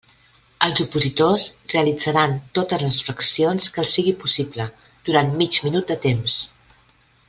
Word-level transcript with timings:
Els 0.67 0.79
opositors 0.85 1.43
realitzaran 1.73 2.33
totes 2.59 2.85
les 2.87 2.99
flexions 3.11 3.71
que 3.77 3.83
els 3.87 3.93
sigui 3.99 4.17
possible 4.27 4.71
durant 5.11 5.35
mig 5.43 5.65
minut 5.69 5.93
de 5.97 6.03
temps. 6.11 6.45